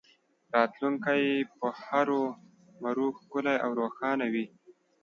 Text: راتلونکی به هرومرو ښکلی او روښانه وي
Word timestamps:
راتلونکی 0.55 1.23
به 1.59 1.67
هرومرو 1.89 3.07
ښکلی 3.19 3.57
او 3.65 3.71
روښانه 3.81 4.25
وي 4.33 4.45